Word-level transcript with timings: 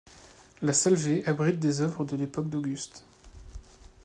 La 0.63 0.73
salle 0.73 0.95
V 0.95 1.21
abrite 1.27 1.59
des 1.59 1.81
œuvres 1.81 2.05
de 2.05 2.15
l'époque 2.15 2.49
d'Auguste. 2.49 3.05